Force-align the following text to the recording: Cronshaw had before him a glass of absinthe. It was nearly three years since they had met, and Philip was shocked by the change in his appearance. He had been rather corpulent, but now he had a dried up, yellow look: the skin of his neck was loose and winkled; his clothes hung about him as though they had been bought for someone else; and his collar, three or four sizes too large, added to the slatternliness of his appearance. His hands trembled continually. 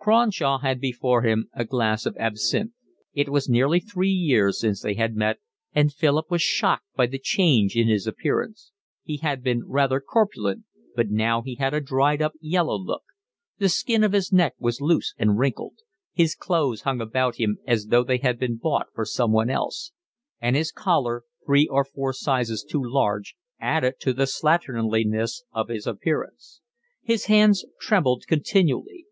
Cronshaw 0.00 0.58
had 0.58 0.80
before 0.80 1.22
him 1.22 1.48
a 1.52 1.64
glass 1.64 2.06
of 2.06 2.16
absinthe. 2.16 2.72
It 3.14 3.28
was 3.28 3.48
nearly 3.48 3.78
three 3.78 4.10
years 4.10 4.58
since 4.58 4.82
they 4.82 4.94
had 4.94 5.14
met, 5.14 5.36
and 5.76 5.92
Philip 5.94 6.28
was 6.28 6.42
shocked 6.42 6.86
by 6.96 7.06
the 7.06 7.20
change 7.20 7.76
in 7.76 7.86
his 7.86 8.04
appearance. 8.04 8.72
He 9.04 9.18
had 9.18 9.44
been 9.44 9.62
rather 9.64 10.00
corpulent, 10.00 10.64
but 10.96 11.10
now 11.10 11.40
he 11.42 11.54
had 11.54 11.72
a 11.72 11.80
dried 11.80 12.20
up, 12.20 12.32
yellow 12.40 12.76
look: 12.76 13.04
the 13.58 13.68
skin 13.68 14.02
of 14.02 14.10
his 14.10 14.32
neck 14.32 14.54
was 14.58 14.80
loose 14.80 15.14
and 15.18 15.38
winkled; 15.38 15.78
his 16.12 16.34
clothes 16.34 16.80
hung 16.80 17.00
about 17.00 17.36
him 17.36 17.58
as 17.64 17.86
though 17.86 18.02
they 18.02 18.18
had 18.18 18.40
been 18.40 18.56
bought 18.56 18.88
for 18.92 19.04
someone 19.04 19.48
else; 19.50 19.92
and 20.40 20.56
his 20.56 20.72
collar, 20.72 21.22
three 21.46 21.68
or 21.68 21.84
four 21.84 22.12
sizes 22.12 22.64
too 22.68 22.82
large, 22.82 23.36
added 23.60 24.00
to 24.00 24.12
the 24.12 24.26
slatternliness 24.26 25.44
of 25.52 25.68
his 25.68 25.86
appearance. 25.86 26.60
His 27.02 27.26
hands 27.26 27.64
trembled 27.80 28.24
continually. 28.26 29.06